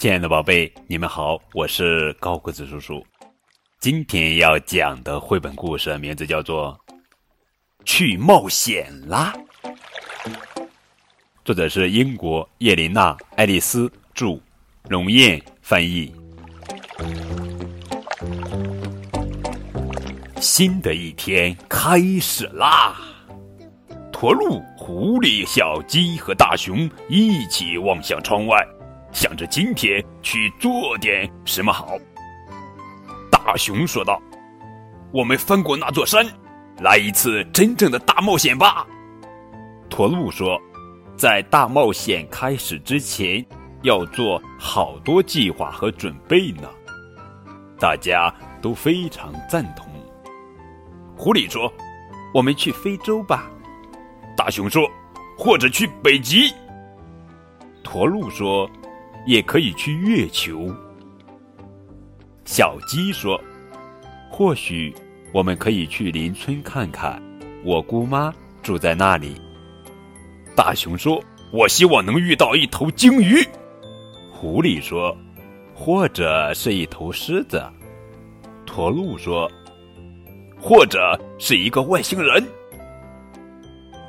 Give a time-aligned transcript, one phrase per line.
[0.00, 3.06] 亲爱的宝贝，你们好，我是高个子叔叔。
[3.80, 6.74] 今天要讲的绘本故事名字叫做
[7.84, 9.34] 《去冒险啦》，
[11.44, 14.40] 作者是英国叶琳娜·爱丽丝著，
[14.88, 16.10] 龙燕翻译。
[20.40, 22.96] 新的一天开始啦！
[24.10, 28.66] 驼鹿、狐狸、小鸡和大熊一起望向窗外。
[29.12, 31.98] 想着今天去做点什么好，
[33.30, 34.20] 大熊说道
[35.12, 36.24] ：“我们翻过那座山，
[36.78, 38.86] 来一次真正的大冒险吧。”
[39.90, 40.58] 驼鹿说
[41.18, 43.44] ：“在大冒险开始之前，
[43.82, 46.68] 要做好多计划和准备呢。”
[47.78, 49.86] 大家都非常赞同。
[51.16, 51.70] 狐狸说
[52.32, 53.50] ：“我们去非洲吧。”
[54.36, 54.88] 大熊说
[55.36, 56.54] ：“或者去北极。”
[57.82, 58.70] 驼鹿说。
[59.26, 60.74] 也可以去月球。
[62.44, 63.40] 小鸡说
[64.30, 64.92] ：“或许
[65.32, 67.22] 我们可以去邻村看看，
[67.64, 69.40] 我姑妈住在那里。”
[70.56, 73.36] 大熊说：“我希望能遇到一头鲸鱼。”
[74.32, 75.16] 狐狸说
[75.74, 77.62] ：“或者是一头狮子。”
[78.66, 79.50] 驼鹿说
[80.60, 82.42] ：“或者是一个外星人。”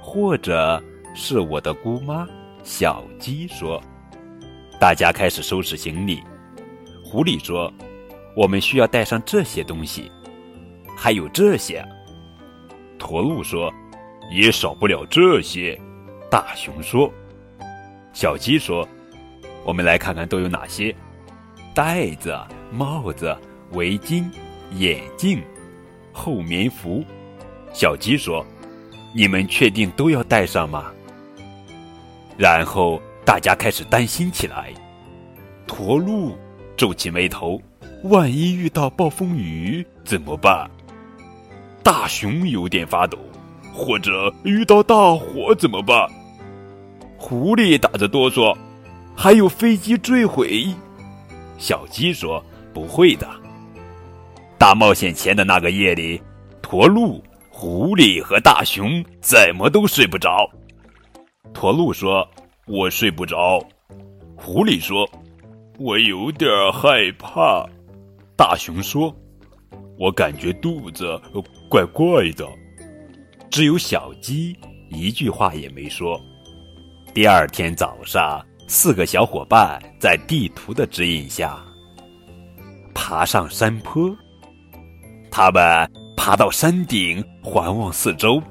[0.00, 0.82] 或者
[1.14, 2.26] 是我的姑妈。
[2.62, 3.82] 小鸡说。
[4.80, 6.22] 大家开始收拾行李。
[7.02, 7.72] 狐狸说
[8.36, 10.10] ：“我们需要带上这些东西，
[10.96, 11.84] 还有这些。”
[12.96, 13.72] 驼鹿说
[14.30, 15.76] ：“也少不了这些。”
[16.30, 17.12] 大熊说
[18.14, 18.86] ：“小鸡说
[19.66, 20.94] ：‘我们来看看都有哪些：
[21.74, 22.38] 袋子、
[22.70, 23.36] 帽子、
[23.72, 24.30] 围巾、
[24.76, 25.42] 眼镜、
[26.12, 27.04] 厚棉服。’”
[27.74, 28.46] 小鸡说
[29.12, 30.92] ：“你们确定都要带上吗？”
[32.38, 33.02] 然后。
[33.28, 34.72] 大家开始担心起来，
[35.66, 36.34] 驼鹿
[36.78, 37.60] 皱起眉头，
[38.04, 40.66] 万一遇到暴风雨怎么办？
[41.82, 43.18] 大熊有点发抖，
[43.70, 46.08] 或者遇到大火怎么办？
[47.18, 48.56] 狐狸打着哆嗦，
[49.14, 50.66] 还有飞机坠毁。
[51.58, 53.28] 小鸡说：“不会的。”
[54.56, 56.18] 大冒险前的那个夜里，
[56.62, 60.48] 驼鹿、狐狸和大熊怎么都睡不着。
[61.52, 62.26] 驼鹿说。
[62.68, 63.58] 我睡不着，
[64.36, 65.08] 狐狸说
[65.80, 67.66] ：“我有点害怕。”
[68.36, 69.14] 大熊说
[69.98, 71.18] ：“我感觉肚子
[71.70, 72.46] 怪怪的。”
[73.50, 74.54] 只有小鸡
[74.90, 76.20] 一句话也没说。
[77.14, 81.58] 第二天早上，四个小伙伴在地图的指引下
[82.94, 84.14] 爬上山坡。
[85.30, 88.42] 他们爬到山顶，环望四周，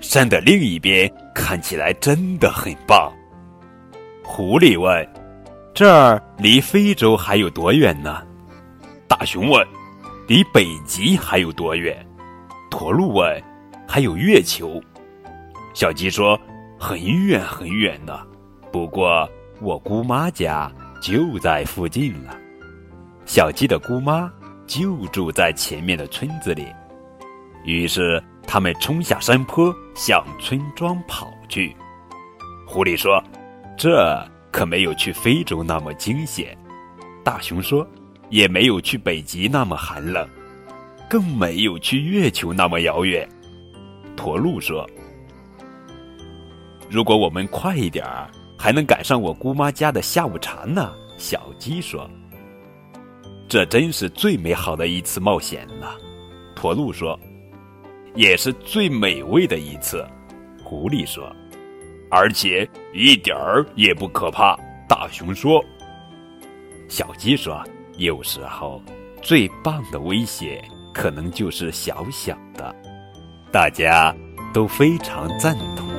[0.00, 3.12] 山的另一边看起来真的很棒。
[4.32, 5.06] 狐狸问
[5.74, 8.22] ：“这儿离非洲还有多远呢？”
[9.08, 9.66] 大熊问
[10.28, 12.06] ：“离北极还有多远？”
[12.70, 13.42] 驼鹿问
[13.88, 14.80] ：“还有月球？”
[15.74, 16.40] 小鸡说
[16.78, 18.20] ：“很远很远呢，
[18.70, 19.28] 不过
[19.60, 20.70] 我姑妈家
[21.02, 22.38] 就在附近了。”
[23.26, 24.32] 小鸡的姑妈
[24.64, 26.68] 就住在前面的村子里。
[27.64, 31.74] 于是他们冲下山坡，向村庄跑去。
[32.64, 33.20] 狐狸说。
[33.80, 36.54] 这可没有去非洲那么惊险，
[37.24, 37.88] 大熊说，
[38.28, 40.28] 也没有去北极那么寒冷，
[41.08, 43.26] 更没有去月球那么遥远。
[44.14, 44.86] 驼鹿说
[46.92, 52.06] ：“如果我们快一点儿，还能赶上我姑妈家的下午茶呢。”小鸡说
[53.48, 55.96] ：“这真是最美好的一次冒险了。”
[56.54, 57.18] 驼鹿说
[58.14, 60.06] ：“也是最美味的一次。”
[60.62, 61.34] 狐狸说。
[62.10, 64.56] 而且一点儿也不可怕，
[64.88, 65.64] 大熊说。
[66.88, 67.62] 小鸡说
[67.98, 68.82] ：“有时候
[69.22, 70.62] 最棒的威胁
[70.92, 72.74] 可能就是小小的。”
[73.52, 74.14] 大家
[74.52, 75.89] 都非常赞同。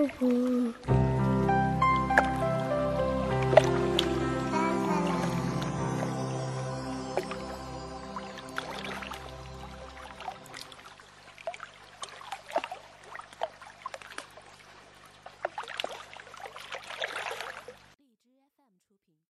[0.00, 1.09] 예쁘고